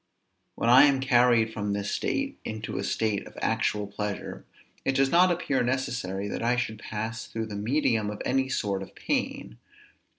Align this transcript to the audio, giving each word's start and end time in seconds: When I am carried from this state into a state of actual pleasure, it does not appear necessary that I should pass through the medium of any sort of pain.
When 0.55 0.67
I 0.67 0.85
am 0.85 0.99
carried 0.99 1.53
from 1.53 1.73
this 1.73 1.91
state 1.91 2.39
into 2.43 2.79
a 2.79 2.83
state 2.83 3.27
of 3.27 3.37
actual 3.39 3.85
pleasure, 3.85 4.47
it 4.83 4.93
does 4.95 5.11
not 5.11 5.29
appear 5.29 5.61
necessary 5.61 6.27
that 6.27 6.41
I 6.41 6.55
should 6.55 6.79
pass 6.79 7.27
through 7.27 7.45
the 7.45 7.55
medium 7.55 8.09
of 8.09 8.19
any 8.25 8.49
sort 8.49 8.81
of 8.81 8.95
pain. 8.95 9.59